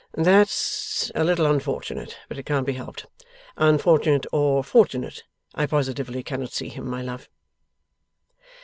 [0.15, 3.05] 'That's a little unfortunate, but it can't be helped.
[3.55, 7.29] Unfortunate or fortunate, I positively cannot see him, my love.